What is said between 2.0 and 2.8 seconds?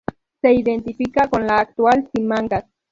Simancas.